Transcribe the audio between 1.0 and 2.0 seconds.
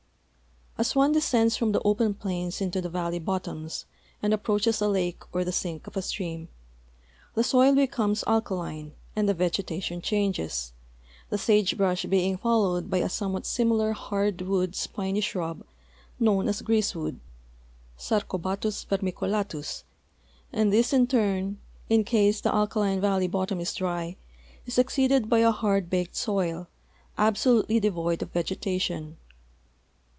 descends from the